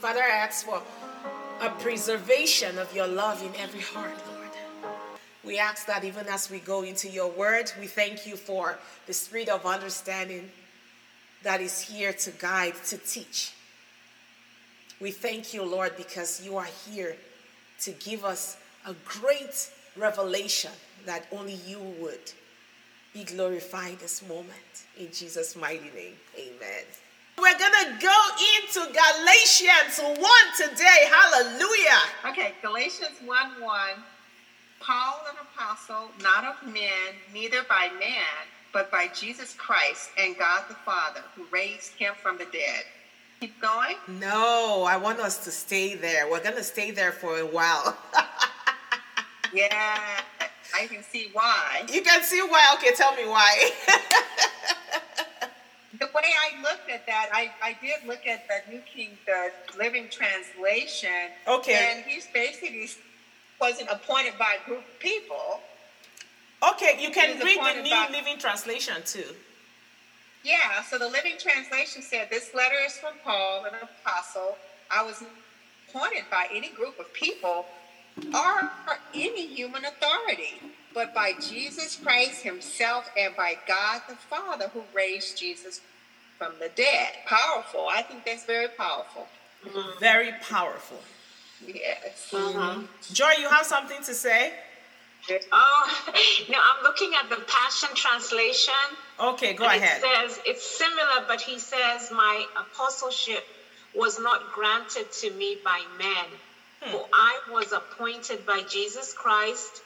[0.00, 0.80] Father, I ask for
[1.60, 4.48] a preservation of your love in every heart, Lord.
[5.44, 9.12] We ask that even as we go into your word, we thank you for the
[9.12, 10.50] spirit of understanding
[11.42, 13.52] that is here to guide, to teach.
[15.02, 17.14] We thank you, Lord, because you are here
[17.82, 18.56] to give us
[18.86, 20.72] a great revelation
[21.04, 22.32] that only you would
[23.12, 24.86] be glorified this moment.
[24.98, 26.84] In Jesus' mighty name, amen.
[27.40, 28.18] We're going to go
[28.56, 30.18] into Galatians 1
[30.58, 31.08] today.
[31.10, 32.00] Hallelujah.
[32.28, 33.88] Okay, Galatians 1 1.
[34.80, 40.64] Paul, an apostle, not of men, neither by man, but by Jesus Christ and God
[40.68, 42.84] the Father, who raised him from the dead.
[43.40, 43.96] Keep going?
[44.06, 46.30] No, I want us to stay there.
[46.30, 47.96] We're going to stay there for a while.
[49.54, 49.98] yeah,
[50.74, 51.84] I can see why.
[51.90, 52.66] You can see why.
[52.74, 53.70] Okay, tell me why.
[56.00, 59.52] the way I looked at that, I, I did look at the New King, the
[59.78, 61.10] Living Translation.
[61.46, 61.92] Okay.
[61.92, 62.88] And he's basically
[63.60, 65.60] wasn't appointed by a group of people.
[66.72, 69.34] Okay, you can read the New by, Living Translation too.
[70.42, 74.56] Yeah, so the Living Translation said, This letter is from Paul, an apostle.
[74.90, 75.22] I was
[75.88, 77.66] appointed by any group of people
[78.34, 78.70] or
[79.14, 80.60] any human authority,
[80.94, 85.82] but by Jesus Christ Himself and by God the Father who raised Jesus
[86.40, 87.10] from the dead.
[87.26, 87.86] Powerful.
[87.90, 89.28] I think that's very powerful.
[89.62, 90.00] Mm-hmm.
[90.00, 90.98] Very powerful.
[91.66, 92.30] Yes.
[92.32, 92.86] Mm-hmm.
[93.12, 94.54] Joy, you have something to say?
[95.52, 96.02] Oh,
[96.48, 98.72] no, I'm looking at the Passion Translation.
[99.20, 100.02] Okay, go ahead.
[100.02, 103.44] It says, it's similar, but he says, My apostleship
[103.94, 106.26] was not granted to me by men,
[106.82, 106.90] hmm.
[106.90, 109.82] for I was appointed by Jesus Christ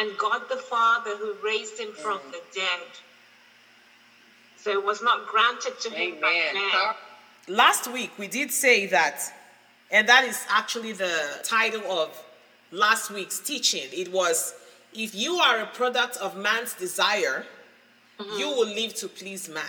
[0.00, 2.32] and God the Father who raised him from mm.
[2.32, 2.88] the dead.
[4.60, 7.56] So it was not granted to him by men.
[7.56, 9.32] Last week we did say that,
[9.90, 12.22] and that is actually the title of
[12.70, 13.88] last week's teaching.
[13.92, 14.54] It was
[14.92, 17.46] if you are a product of man's desire,
[18.18, 18.38] mm-hmm.
[18.38, 19.64] you will live to please man.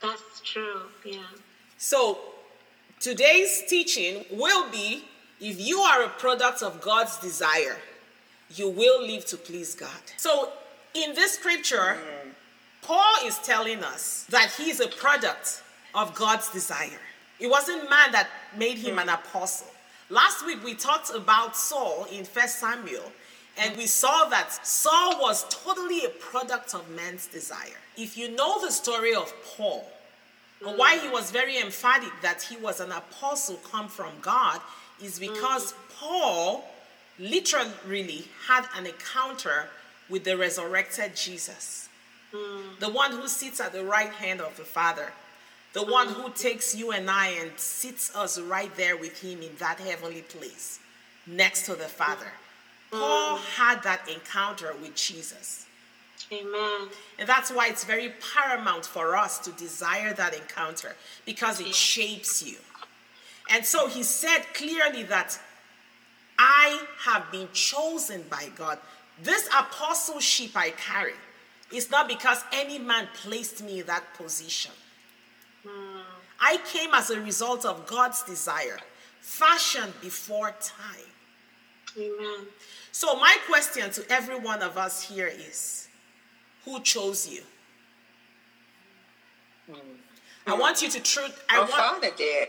[0.00, 1.18] That's true, yeah.
[1.78, 2.18] So
[3.00, 5.04] today's teaching will be
[5.40, 7.78] if you are a product of God's desire,
[8.50, 9.90] you will live to please God.
[10.16, 10.52] So
[10.94, 12.30] in this scripture, mm.
[12.82, 15.62] Paul is telling us that he is a product
[15.94, 17.00] of God's desire.
[17.40, 19.68] It wasn't man that made him an apostle.
[20.10, 23.12] Last week we talked about Saul in First Samuel
[23.58, 27.78] and we saw that Saul was totally a product of man's desire.
[27.96, 29.84] If you know the story of Paul,
[30.62, 30.76] mm.
[30.78, 34.60] why he was very emphatic that he was an apostle come from God
[35.02, 35.74] is because.
[35.98, 36.64] Paul
[37.18, 39.68] literally had an encounter
[40.08, 41.87] with the resurrected Jesus,
[42.32, 42.78] mm.
[42.78, 45.12] the one who sits at the right hand of the Father,
[45.72, 45.90] the mm.
[45.90, 49.78] one who takes you and I and sits us right there with him in that
[49.80, 50.80] heavenly place
[51.26, 52.32] next to the Father.
[52.90, 55.66] Paul had that encounter with Jesus.
[56.32, 56.88] Amen.
[57.18, 60.94] And that's why it's very paramount for us to desire that encounter
[61.24, 62.56] because it shapes you.
[63.50, 65.38] And so he said clearly that
[66.38, 68.78] I have been chosen by God.
[69.22, 71.14] This apostleship I carry
[71.72, 74.72] is not because any man placed me in that position.
[75.66, 76.00] Hmm.
[76.40, 78.78] I came as a result of God's desire,
[79.20, 81.12] fashioned before time.
[81.96, 82.46] Amen.
[82.92, 85.88] So, my question to every one of us here is
[86.64, 87.42] who chose you?
[89.70, 89.96] Hmm.
[90.46, 91.44] I want you to truth.
[91.50, 92.48] I want, Father did.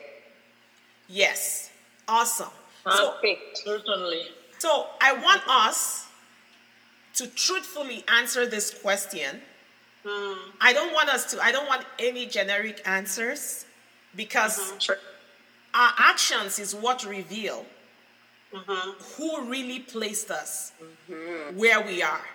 [1.07, 1.71] Yes.
[2.07, 2.49] Awesome.
[2.89, 3.15] So,
[3.65, 4.21] certainly.
[4.59, 6.08] So I want us
[7.15, 9.41] to truthfully answer this question.
[10.05, 10.37] Mm.
[10.61, 13.65] I don't want us to, I don't want any generic answers
[14.15, 14.79] because mm-hmm.
[14.79, 14.97] sure.
[15.73, 17.65] our actions is what reveal
[18.53, 18.91] mm-hmm.
[19.15, 21.57] who really placed us mm-hmm.
[21.57, 22.25] where we are.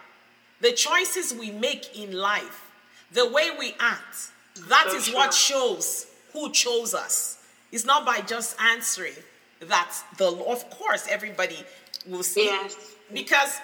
[0.61, 2.71] The choices we make in life,
[3.13, 4.31] the way we act,
[4.69, 5.17] that so is sure.
[5.17, 7.39] what shows who chose us.
[7.73, 9.15] It's not by just answering
[9.61, 11.59] that the of course everybody
[12.07, 12.95] will see yes.
[13.13, 13.61] because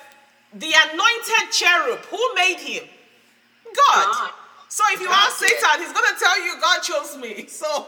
[0.55, 2.85] the anointed cherub who made him
[3.64, 4.31] god, god.
[4.69, 7.87] so if you god ask satan he's going to tell you god chose me so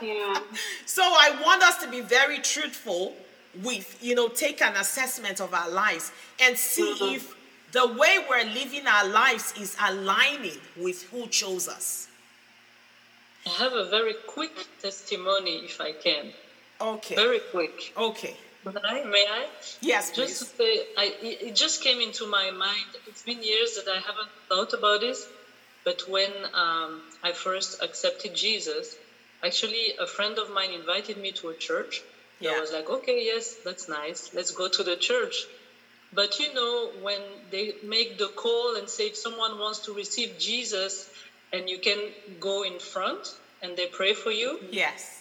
[0.00, 0.40] yeah.
[0.86, 3.14] so i want us to be very truthful
[3.62, 7.16] with you know take an assessment of our lives and see mm-hmm.
[7.16, 7.34] if
[7.72, 12.08] the way we're living our lives is aligning with who chose us
[13.46, 16.32] i have a very quick testimony if i can
[16.80, 17.14] Okay.
[17.14, 17.92] Very quick.
[17.96, 18.36] Okay.
[18.74, 19.04] May I?
[19.04, 19.46] May I?
[19.80, 20.38] Yes, just please.
[20.38, 22.90] to say, I, it just came into my mind.
[23.06, 25.26] It's been years that I haven't thought about this,
[25.84, 28.96] but when um, I first accepted Jesus,
[29.42, 32.02] Actually, a friend of mine invited me to a church.
[32.40, 32.56] Yeah.
[32.56, 34.30] I was like, okay, yes, that's nice.
[34.32, 35.46] Let's go to the church.
[36.12, 40.38] But you know, when they make the call and say if someone wants to receive
[40.38, 41.08] Jesus
[41.52, 41.98] and you can
[42.40, 43.18] go in front
[43.62, 45.17] and they pray for you, Yes.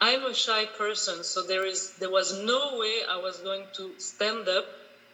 [0.00, 3.92] I'm a shy person, so there is there was no way I was going to
[3.98, 4.64] stand up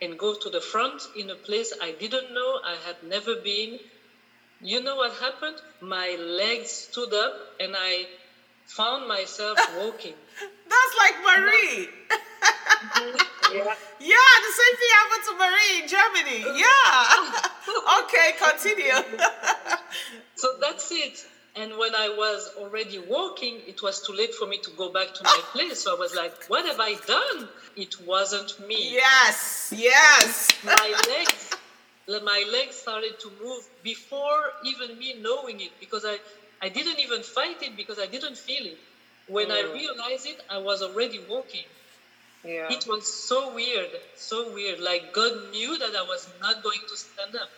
[0.00, 3.80] and go to the front in a place I didn't know, I had never been.
[4.60, 5.56] You know what happened?
[5.80, 8.06] My legs stood up and I
[8.66, 10.14] found myself walking.
[10.40, 11.88] That's like Marie.
[13.52, 13.74] Yeah.
[14.00, 16.58] Yeah, the same thing happened to Marie in Germany.
[16.58, 17.30] Yeah.
[18.02, 19.18] okay, continue.
[20.34, 21.24] So that's it.
[21.56, 25.14] And when I was already walking, it was too late for me to go back
[25.14, 25.84] to my place.
[25.84, 27.48] So I was like, what have I done?
[27.76, 28.92] It wasn't me.
[28.92, 30.50] yes, yes.
[30.64, 31.56] my legs
[32.08, 36.18] my legs started to move before even me knowing it because I,
[36.62, 38.78] I didn't even fight it because I didn't feel it.
[39.28, 39.74] When I mm.
[39.74, 41.64] realized it, I was already walking.
[42.44, 42.70] Yeah.
[42.70, 44.78] It was so weird, so weird.
[44.78, 47.50] Like God knew that I was not going to stand up.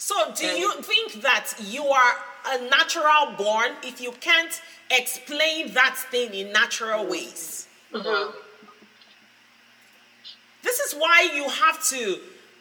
[0.00, 2.14] So, do you think that you are
[2.54, 4.58] a natural born if you can't
[4.90, 7.66] explain that thing in natural ways?
[7.92, 8.34] Mhm.
[10.62, 12.18] This is why you have to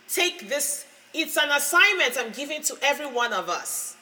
[0.10, 0.84] take this.
[1.14, 3.96] It's an assignment I'm giving to every one of us.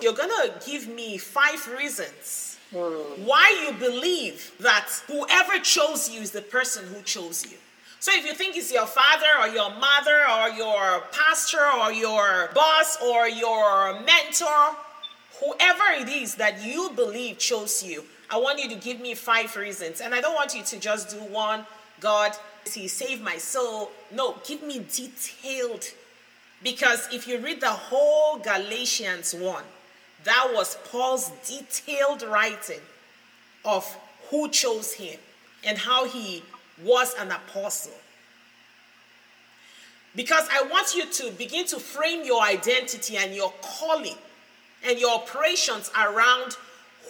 [0.00, 6.42] You're gonna give me five reasons why you believe that whoever chose you is the
[6.42, 7.58] person who chose you.
[8.00, 12.50] So if you think it's your father or your mother or your pastor or your
[12.54, 14.76] boss or your mentor,
[15.40, 19.54] whoever it is that you believe chose you, I want you to give me five
[19.56, 20.00] reasons.
[20.00, 21.66] And I don't want you to just do one,
[22.00, 22.32] God,
[22.72, 23.90] he saved my soul.
[24.12, 25.84] No, give me detailed.
[26.62, 29.62] Because if you read the whole Galatians 1,
[30.24, 32.80] that was Paul's detailed writing
[33.64, 33.96] of
[34.30, 35.18] who chose him
[35.64, 36.42] and how he
[36.84, 37.92] was an apostle.
[40.16, 44.16] Because I want you to begin to frame your identity and your calling
[44.84, 46.56] and your operations around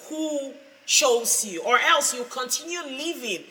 [0.08, 0.52] who
[0.86, 3.44] chose you, or else you continue living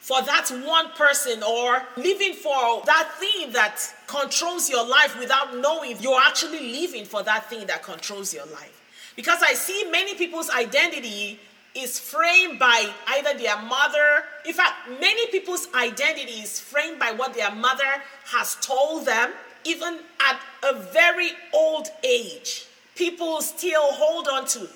[0.00, 5.96] for that one person or living for that thing that controls your life without knowing
[6.00, 8.82] you're actually living for that thing that controls your life.
[9.14, 11.38] Because I see many people's identity
[11.74, 14.24] is framed by either their mother.
[14.44, 19.32] In fact, many people's identity is framed by what their mother has told them,
[19.64, 22.66] even at a very old age.
[22.94, 24.68] People still hold on to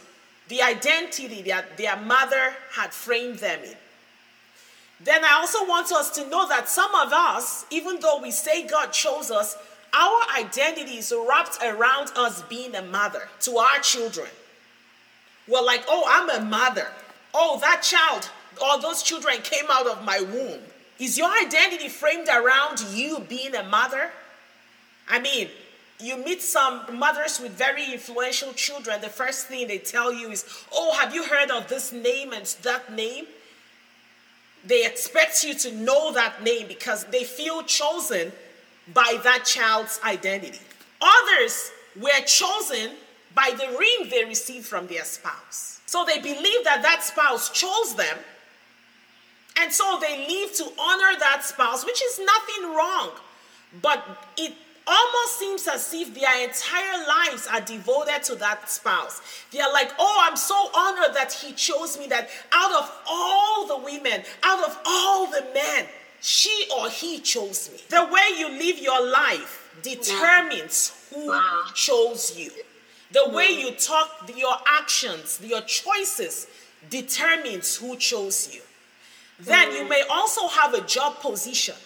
[0.49, 3.77] the identity that their mother had framed them in.
[5.01, 8.67] Then I also want us to know that some of us, even though we say
[8.67, 9.57] God chose us,
[9.93, 14.29] our identity is wrapped around us being a mother to our children.
[15.49, 16.89] We're like, oh, I'm a mother.
[17.35, 18.31] Oh, that child,
[18.63, 20.61] all those children came out of my womb.
[20.99, 24.11] Is your identity framed around you being a mother?
[25.09, 25.49] I mean,
[26.01, 30.45] you meet some mothers with very influential children, the first thing they tell you is,
[30.73, 33.27] oh, have you heard of this name and that name?
[34.67, 38.33] They expect you to know that name because they feel chosen
[38.93, 40.61] by that child's identity.
[41.01, 41.71] Others
[42.01, 42.93] were chosen
[43.37, 45.81] by the ring they received from their spouse.
[45.87, 48.17] So they believe that that spouse chose them.
[49.61, 53.11] And so they live to honor that spouse, which is nothing wrong.
[53.83, 54.02] But
[54.38, 54.55] it
[54.87, 59.21] almost seems as if their entire lives are devoted to that spouse.
[59.52, 63.66] They are like, oh, I'm so honored that he chose me, that out of all
[63.66, 65.87] the women, out of all the men,
[66.23, 67.81] she or he chose me.
[67.90, 71.38] The way you live your life determines who
[71.75, 72.50] chose you.
[73.16, 76.49] The way you talk, your actions, your choices
[76.90, 78.61] determines who chose you.
[79.40, 81.76] Then you may also have a job position.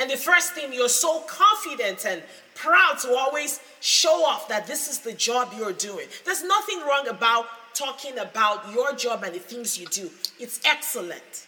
[0.00, 2.22] And the first thing, you're so confident and
[2.54, 6.06] proud to always show off that this is the job you're doing.
[6.24, 11.46] There's nothing wrong about talking about your job and the things you do, it's excellent.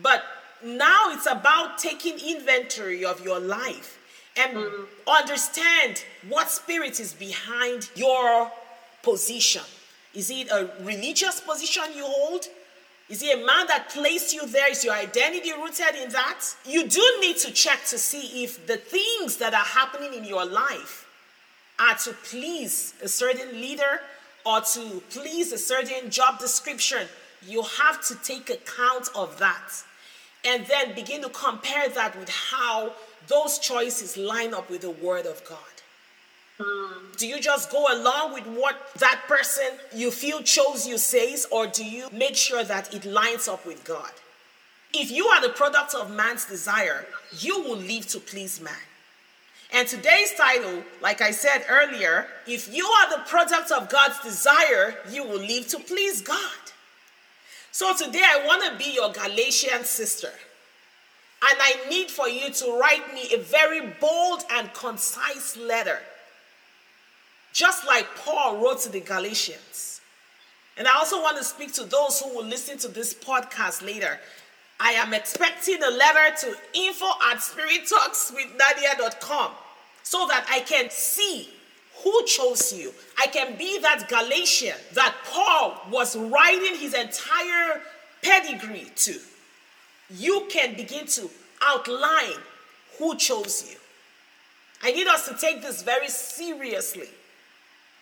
[0.00, 0.24] But
[0.64, 3.97] now it's about taking inventory of your life
[4.38, 4.84] and mm-hmm.
[5.08, 8.50] understand what spirit is behind your
[9.02, 9.62] position.
[10.14, 12.46] Is it a religious position you hold?
[13.08, 14.70] Is it a man that placed you there?
[14.70, 16.44] Is your identity rooted in that?
[16.66, 20.44] You do need to check to see if the things that are happening in your
[20.44, 21.06] life
[21.78, 24.00] are to please a certain leader
[24.44, 27.06] or to please a certain job description.
[27.46, 29.70] You have to take account of that
[30.44, 32.92] and then begin to compare that with how
[33.28, 35.58] those choices line up with the Word of God.
[37.16, 41.66] Do you just go along with what that person you feel chose you says, or
[41.66, 44.10] do you make sure that it lines up with God?
[44.92, 47.06] If you are the product of man's desire,
[47.38, 48.74] you will live to please man.
[49.72, 54.96] And today's title, like I said earlier, if you are the product of God's desire,
[55.10, 56.38] you will live to please God.
[57.70, 60.32] So today I want to be your Galatian sister.
[61.40, 66.00] And I need for you to write me a very bold and concise letter.
[67.52, 70.00] Just like Paul wrote to the Galatians.
[70.76, 74.18] And I also want to speak to those who will listen to this podcast later.
[74.80, 79.50] I am expecting a letter to info at spirittalkswithnadia.com
[80.02, 81.50] so that I can see
[82.02, 82.94] who chose you.
[83.18, 87.82] I can be that Galatian that Paul was writing his entire
[88.22, 89.18] pedigree to.
[90.10, 91.28] You can begin to
[91.62, 92.40] outline
[92.98, 93.76] who chose you.
[94.82, 97.08] I need us to take this very seriously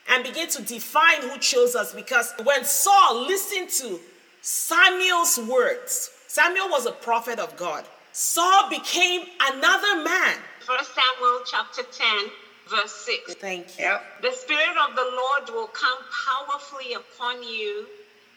[0.09, 3.99] and begin to define who chose us because when Saul listened to
[4.43, 7.85] Samuel's words, Samuel was a prophet of God.
[8.13, 10.37] Saul became another man.
[10.61, 12.31] First Samuel chapter 10,
[12.69, 13.35] verse 6.
[13.35, 13.85] Thank you.
[13.85, 14.03] Yep.
[14.23, 17.87] The Spirit of the Lord will come powerfully upon you,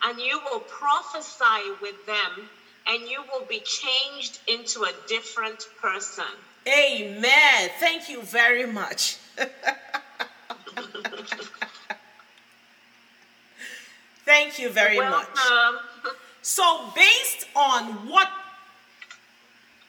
[0.04, 2.50] and you will prophesy with them,
[2.90, 6.26] and you will be changed into a different person.
[6.68, 7.70] Amen.
[7.80, 9.18] Thank you very much.
[14.26, 15.28] Thank you very much.
[15.50, 15.80] Welcome.
[16.42, 18.30] So, based on what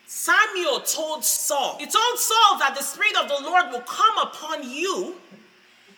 [0.07, 4.69] Samuel told Saul, he told Saul that the Spirit of the Lord will come upon
[4.71, 5.17] you.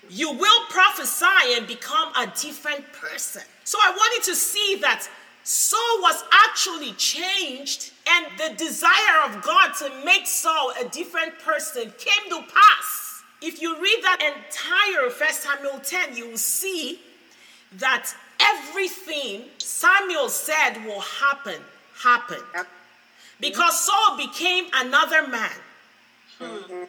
[0.08, 3.42] You will prophesy and become a different person.
[3.64, 5.08] So, I wanted to see that
[5.44, 11.92] Saul was actually changed, and the desire of God to make Saul a different person
[11.98, 13.22] came to pass.
[13.40, 17.00] If you read that entire First Samuel 10, you will see
[17.78, 21.60] that everything Samuel said will happen,
[22.02, 22.42] happened.
[23.40, 25.50] Because Saul became another man.
[26.40, 26.84] Mm-hmm.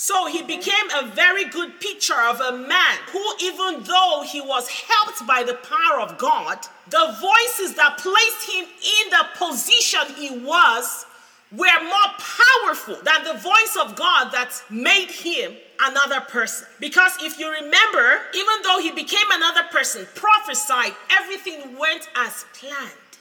[0.00, 4.66] So he became a very good picture of a man who, even though he was
[4.66, 6.56] helped by the power of God,
[6.88, 11.04] the voices that placed him in the position he was
[11.52, 15.52] were more powerful than the voice of God that made him
[15.82, 16.66] another person.
[16.80, 23.12] Because if you remember, even though he became another person, prophesied, everything went as planned.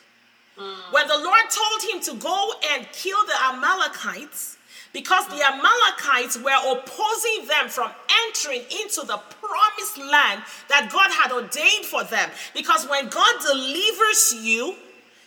[0.58, 0.94] Hmm.
[0.94, 4.56] When the Lord told him to go and kill the Amalekites,
[4.94, 7.92] because the Amalekites were opposing them from
[8.26, 12.30] entering into the promised land that God had ordained for them.
[12.54, 14.76] Because when God delivers you,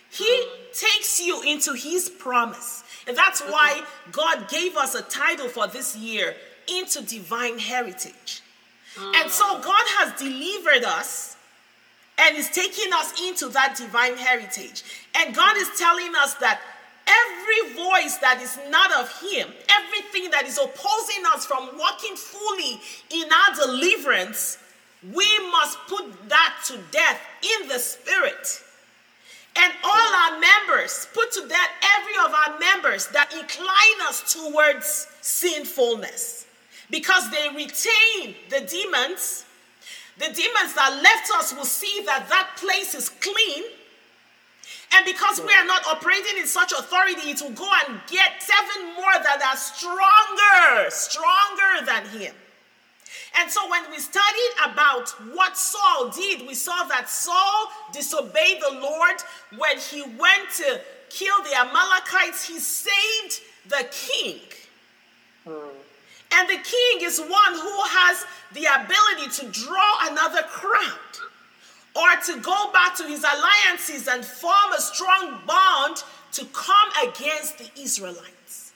[0.09, 2.83] He takes you into His promise.
[3.07, 6.35] And that's why God gave us a title for this year
[6.67, 8.41] into divine heritage.
[8.97, 9.61] And so ah.
[9.63, 11.35] God has delivered us
[12.17, 14.83] and is taking us into that divine heritage.
[15.15, 16.61] And God is telling us that
[17.07, 22.79] every voice that is not of Him, everything that is opposing us from walking fully
[23.09, 24.57] in our deliverance,
[25.13, 28.61] we must put that to death in the spirit.
[29.55, 31.69] And all our members, put to death
[31.99, 36.47] every of our members that incline us towards sinfulness
[36.89, 39.45] because they retain the demons.
[40.17, 43.63] The demons that left us will see that that place is clean.
[44.93, 48.93] And because we are not operating in such authority, it will go and get seven
[48.93, 52.33] more that are stronger, stronger than him.
[53.35, 58.79] And so when we studied about what Saul did, we saw that Saul disobeyed the
[58.79, 59.15] Lord
[59.57, 62.47] when he went to kill the Amalekites.
[62.47, 64.39] He saved the king.
[65.47, 65.69] Hmm.
[66.35, 71.13] And the king is one who has the ability to draw another crowd
[71.95, 77.59] or to go back to his alliances and form a strong bond to come against
[77.59, 78.73] the Israelites.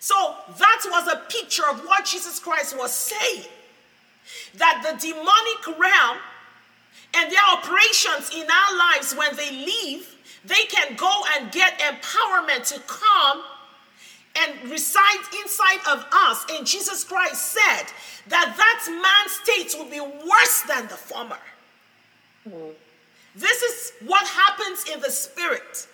[0.00, 3.44] So that was a picture of what Jesus Christ was saying
[4.56, 6.18] that the demonic realm
[7.14, 12.66] and their operations in our lives, when they leave, they can go and get empowerment
[12.74, 13.42] to come
[14.38, 16.44] and reside inside of us.
[16.50, 17.86] And Jesus Christ said
[18.28, 21.38] that that man's state will be worse than the former.
[23.34, 25.86] This is what happens in the spirit.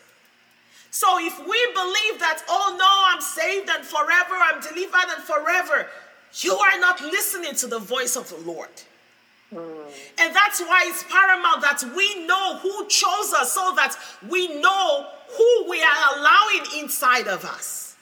[0.90, 5.88] So if we believe that, oh no, I'm saved and forever, I'm delivered and forever,
[6.34, 8.68] you are not listening to the voice of the Lord.
[9.50, 13.96] And that's why it's paramount that we know who chose us so that
[14.28, 15.06] we know
[15.36, 17.96] who we are allowing inside of us.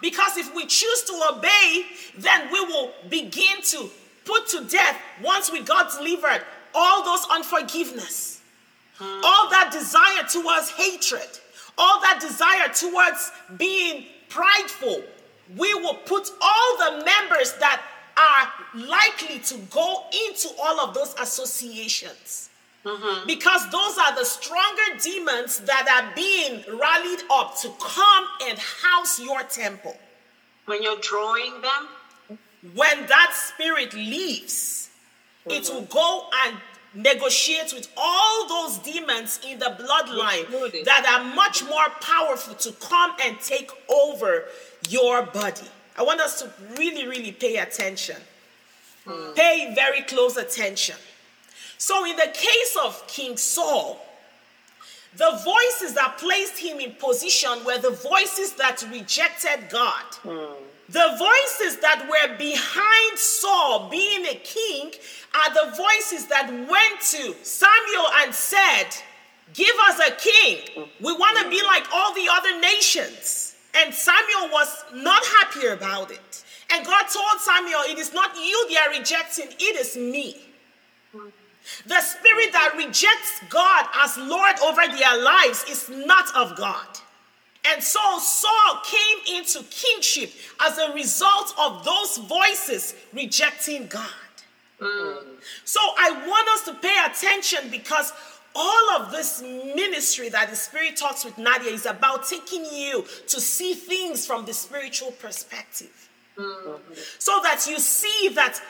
[0.00, 1.84] Because if we choose to obey,
[2.18, 3.88] then we will begin to
[4.24, 6.42] put to death once we got delivered
[6.74, 8.40] all those unforgiveness,
[9.00, 11.28] all that desire towards hatred,
[11.78, 15.02] all that desire towards being prideful.
[15.56, 17.82] We will put all the members that
[18.16, 22.50] are likely to go into all of those associations.
[22.84, 23.26] Mm-hmm.
[23.26, 29.20] Because those are the stronger demons that are being rallied up to come and house
[29.20, 29.96] your temple.
[30.66, 32.38] When you're drawing them?
[32.74, 34.90] When that spirit leaves,
[35.46, 35.50] mm-hmm.
[35.50, 36.56] it will go and
[36.94, 43.12] negotiate with all those demons in the bloodline that are much more powerful to come
[43.24, 44.44] and take over
[44.88, 45.66] your body.
[45.96, 48.16] I want us to really, really pay attention.
[49.06, 49.34] Mm.
[49.34, 50.96] Pay very close attention.
[51.78, 54.00] So, in the case of King Saul,
[55.16, 60.04] the voices that placed him in position were the voices that rejected God.
[60.22, 60.54] Mm.
[60.88, 64.92] The voices that were behind Saul being a king
[65.34, 68.88] are the voices that went to Samuel and said,
[69.54, 70.88] Give us a king.
[71.00, 73.54] We want to be like all the other nations.
[73.74, 76.44] And Samuel was not happy about it.
[76.72, 80.36] And God told Samuel, It is not you they are rejecting, it is me.
[81.86, 86.86] The spirit that rejects God as Lord over their lives is not of God.
[87.64, 89.11] And so Saul came
[89.42, 90.30] into kingship
[90.60, 94.08] as a result of those voices rejecting God.
[94.80, 95.16] Mm.
[95.64, 98.12] So I want us to pay attention because
[98.54, 103.40] all of this ministry that the Spirit talks with Nadia is about taking you to
[103.40, 106.10] see things from the spiritual perspective.
[106.36, 106.78] Mm.
[107.18, 108.60] So that you see that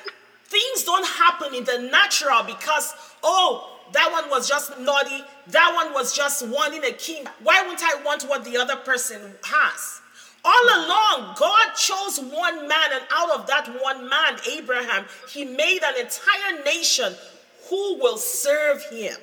[0.44, 5.24] things don't happen in the natural because, oh, that one was just naughty.
[5.48, 7.26] That one was just wanting a king.
[7.42, 10.01] Why wouldn't I want what the other person has?
[10.44, 15.80] All along, God chose one man, and out of that one man, Abraham, he made
[15.84, 17.14] an entire nation
[17.68, 19.16] who will serve him.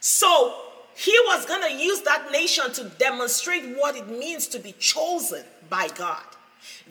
[0.00, 0.54] So
[0.94, 5.44] he was going to use that nation to demonstrate what it means to be chosen
[5.68, 6.24] by God.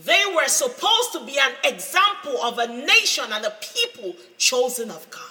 [0.03, 5.09] They were supposed to be an example of a nation and a people chosen of
[5.09, 5.21] God.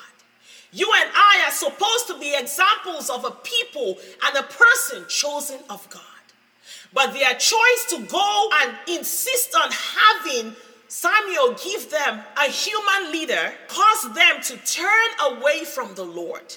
[0.73, 5.59] You and I are supposed to be examples of a people and a person chosen
[5.69, 6.03] of God.
[6.93, 10.57] But their choice to go and insist on having
[10.89, 16.57] Samuel give them a human leader caused them to turn away from the Lord.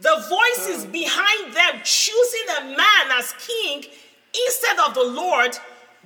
[0.00, 0.92] The voices mm.
[0.92, 3.84] behind them choosing a man as king
[4.46, 5.58] instead of the Lord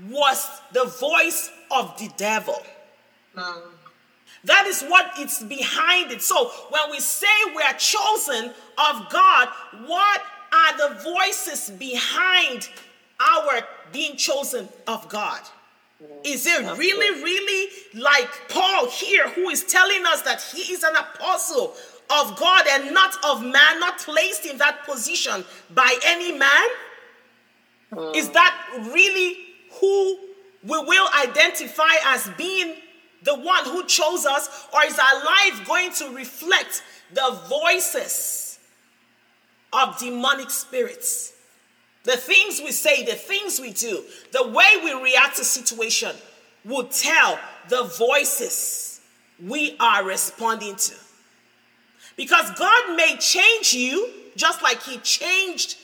[0.09, 2.61] was the voice of the devil.
[3.37, 3.63] Mm.
[4.45, 6.23] That is what it's behind it.
[6.23, 8.47] So when we say we are chosen
[8.79, 9.49] of God,
[9.87, 10.23] what
[10.53, 12.69] are the voices behind
[13.21, 15.41] our being chosen of God?
[16.25, 20.97] Is it really, really like Paul here, who is telling us that he is an
[20.97, 21.75] apostle
[22.09, 26.69] of God and not of man, not placed in that position by any man?
[28.15, 28.33] Is hmm.
[28.33, 29.37] that really
[29.81, 30.19] who
[30.63, 32.77] we will identify as being
[33.23, 36.83] the one who chose us, or is our life going to reflect
[37.13, 38.50] the voices
[39.73, 41.33] of demonic spirits?
[42.05, 44.03] The things we say, the things we do,
[44.33, 46.17] the way we react to situation
[46.65, 49.01] will tell the voices
[49.43, 50.95] we are responding to.
[52.17, 55.77] Because God may change you just like he changed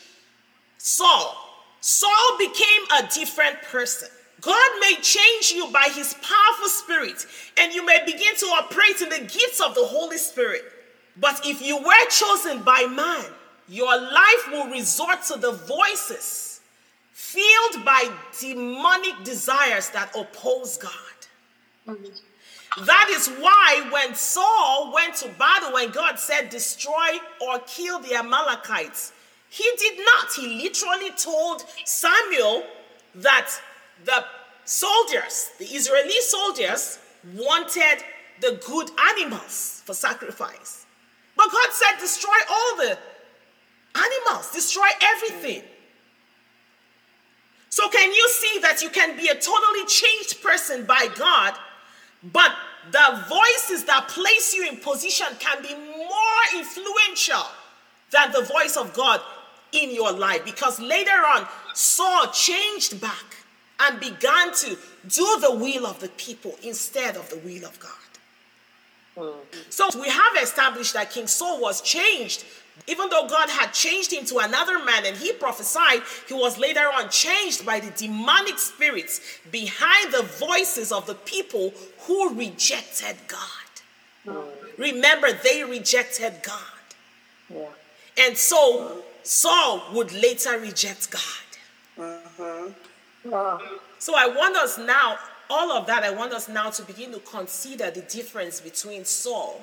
[0.79, 1.37] Saul.
[1.81, 4.09] Saul became a different person.
[4.41, 7.27] God may change you by his powerful spirit,
[7.59, 10.63] and you may begin to operate in the gifts of the Holy Spirit.
[11.17, 13.25] But if you were chosen by man,
[13.69, 16.61] your life will resort to the voices
[17.13, 21.97] filled by demonic desires that oppose God.
[22.85, 28.15] That is why when Saul went to battle, when God said, destroy or kill the
[28.17, 29.13] Amalekites,
[29.49, 30.33] he did not.
[30.37, 32.65] He literally told Samuel
[33.15, 33.51] that
[34.05, 34.25] the
[34.65, 36.99] soldiers, the Israeli soldiers,
[37.35, 38.05] wanted
[38.41, 40.85] the good animals for sacrifice.
[41.37, 42.99] But God said, destroy all the
[43.97, 45.63] animals, destroy everything.
[47.69, 51.55] So, can you see that you can be a totally changed person by God,
[52.23, 52.53] but
[52.91, 57.45] the voices that place you in position can be more influential
[58.11, 59.21] than the voice of God
[59.73, 60.45] in your life?
[60.45, 63.37] Because later on, Saul changed back
[63.81, 64.79] and began to
[65.09, 67.91] do the will of the people instead of the will of God.
[69.17, 69.35] Mm.
[69.71, 72.45] So we have established that King Saul was changed
[72.87, 76.87] Even though God had changed him to another man and he prophesied, he was later
[76.95, 83.67] on changed by the demonic spirits behind the voices of the people who rejected God.
[84.27, 84.45] Mm.
[84.79, 86.63] Remember, they rejected God.
[87.49, 87.69] Yeah.
[88.19, 91.23] And so Saul would later reject God.
[91.99, 93.31] Mm-hmm.
[93.31, 93.61] Wow.
[93.99, 95.17] So I want us now,
[95.49, 99.61] all of that, I want us now to begin to consider the difference between Saul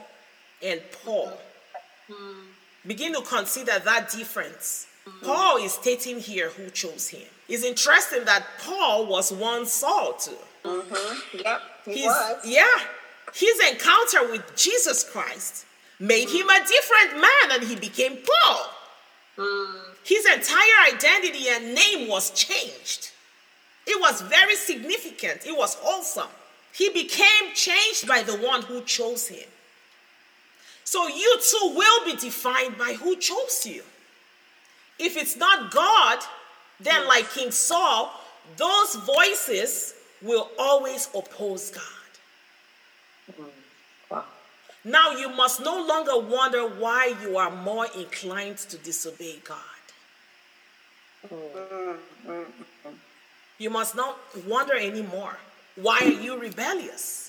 [0.61, 1.37] and Paul.
[2.09, 2.43] Mm.
[2.85, 4.87] Begin to consider that difference.
[5.23, 7.27] Paul is stating here who chose him.
[7.49, 10.31] It's interesting that Paul was one Saul too.
[10.63, 11.37] Mm-hmm.
[11.43, 12.41] Yep, he His, was.
[12.45, 12.77] yeah,
[13.33, 15.65] his encounter with Jesus Christ
[15.99, 18.69] made him a different man and he became Paul.
[19.37, 19.75] Mm.
[20.03, 23.11] His entire identity and name was changed.
[23.85, 25.45] It was very significant.
[25.45, 26.29] It was awesome.
[26.73, 29.47] He became changed by the one who chose him.
[30.83, 33.83] So you too will be defined by who chose you.
[34.99, 36.19] If it's not God,
[36.79, 38.11] then like King Saul,
[38.57, 41.83] those voices will always oppose God.
[43.39, 43.45] Mm.
[44.09, 44.25] Wow.
[44.83, 49.57] Now you must no longer wonder why you are more inclined to disobey God.
[51.31, 51.97] Mm.
[52.27, 52.45] Mm.
[53.57, 55.37] You must not wonder anymore.
[55.75, 57.22] Why are you rebellious?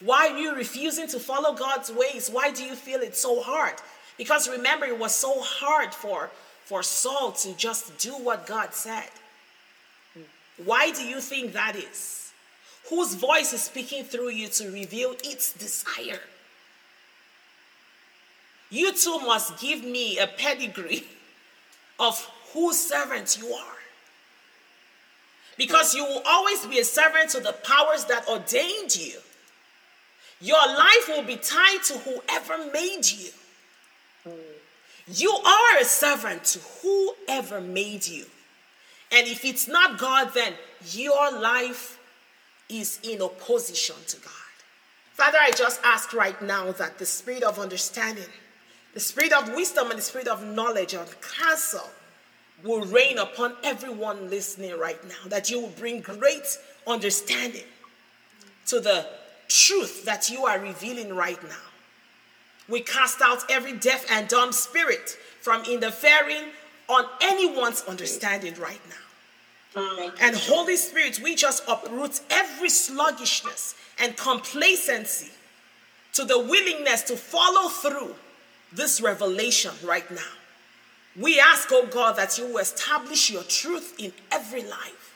[0.00, 2.28] Why are you refusing to follow God's ways?
[2.30, 3.74] Why do you feel it so hard?
[4.18, 6.30] Because remember, it was so hard for,
[6.64, 9.08] for Saul to just do what God said.
[10.64, 12.32] Why do you think that is?
[12.90, 16.20] Whose voice is speaking through you to reveal its desire?
[18.70, 21.04] You too must give me a pedigree
[21.98, 23.74] of whose servant you are.
[25.56, 29.18] Because you will always be a servant to the powers that ordained you.
[30.40, 33.30] Your life will be tied to whoever made you.
[35.06, 38.26] You are a servant to whoever made you.
[39.12, 40.54] And if it's not God, then
[40.90, 41.98] your life
[42.68, 44.32] is in opposition to God.
[45.12, 48.24] Father, I just ask right now that the spirit of understanding,
[48.94, 51.88] the spirit of wisdom, and the spirit of knowledge and counsel
[52.64, 55.28] will reign upon everyone listening right now.
[55.28, 57.66] That you will bring great understanding
[58.66, 59.06] to the
[59.48, 61.70] truth that you are revealing right now.
[62.68, 66.44] We cast out every deaf and dumb spirit from interfering
[66.88, 70.10] on anyone's understanding right now.
[70.20, 75.32] And Holy Spirit, we just uproot every sluggishness and complacency
[76.12, 78.14] to the willingness to follow through
[78.72, 80.20] this revelation right now.
[81.20, 85.14] We ask, oh God, that you will establish your truth in every life.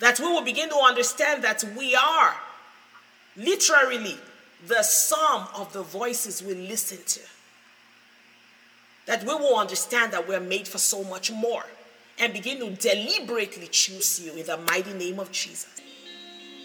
[0.00, 2.36] That we will begin to understand that we are
[3.38, 4.16] literally
[4.66, 7.20] the sum of the voices we listen to.
[9.06, 11.64] That we will understand that we're made for so much more
[12.18, 15.80] and begin to deliberately choose you in the mighty name of Jesus.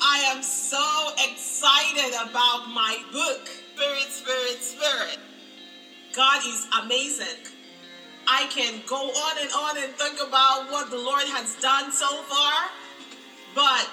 [0.01, 5.19] I am so excited about my book, Spirit, Spirit, Spirit.
[6.13, 7.47] God is amazing.
[8.27, 12.07] I can go on and on and think about what the Lord has done so
[12.23, 12.53] far,
[13.55, 13.89] but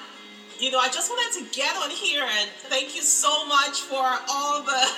[0.60, 4.04] you know, I just wanted to get on here and thank you so much for
[4.28, 4.88] all the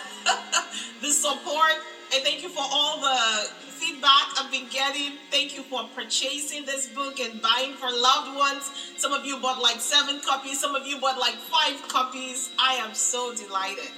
[1.01, 1.75] the support
[2.13, 5.19] and thank you for all the feedback I've been getting.
[5.31, 8.71] Thank you for purchasing this book and buying for loved ones.
[8.97, 12.51] Some of you bought like seven copies, some of you bought like five copies.
[12.59, 13.91] I am so delighted.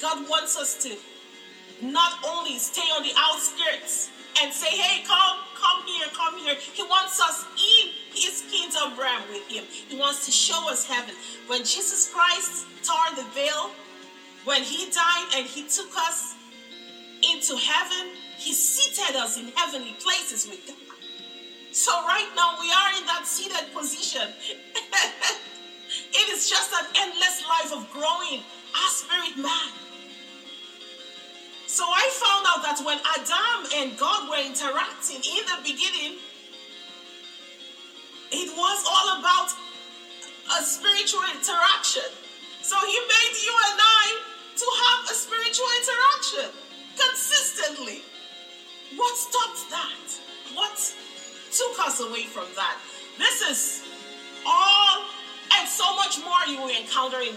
[0.00, 0.96] God wants us to
[1.82, 4.08] not only stay on the outskirts
[4.42, 6.54] and say, hey, come, come here, come here.
[6.54, 9.64] He wants us in his kingdom realm with him.
[9.68, 11.14] He wants to show us heaven.
[11.46, 13.70] When Jesus Christ tore the veil,
[14.44, 16.34] when he died and he took us
[17.22, 20.76] into heaven, he seated us in heavenly places with God.
[21.72, 24.28] So right now we are in that seated position.
[26.12, 28.42] it is just an endless life of growing
[28.74, 29.72] our spirit man.
[31.66, 36.18] So I found out that when Adam and God were interacting in the beginning,
[38.34, 39.50] it was all about
[40.58, 42.10] a spiritual interaction.
[42.62, 44.04] So he made you and I
[44.56, 46.50] to have a spiritual interaction
[46.98, 48.02] consistently.
[48.96, 50.06] What stopped that?
[50.54, 50.76] What
[51.52, 52.78] took us away from that?
[53.18, 53.84] This is
[54.46, 55.04] all
[55.58, 57.36] and so much more you will encounter in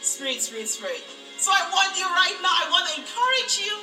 [0.00, 1.02] Spirit, Spirit, Spirit.
[1.38, 3.78] So I want you right now, I want to encourage you.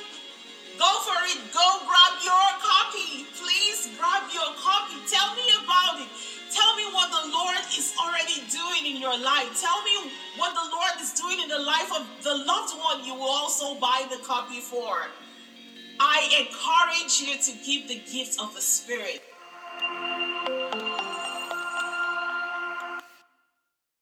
[0.80, 1.36] Go for it.
[1.52, 3.28] Go grab your copy.
[3.36, 4.96] Please grab your copy.
[5.04, 6.08] Tell me about it.
[6.50, 9.48] Tell me what the Lord is already doing in your life.
[9.60, 13.14] Tell me what the Lord is doing in the life of the loved one you
[13.14, 15.06] will also buy the copy for.
[16.00, 19.22] I encourage you to give the gift of the Spirit.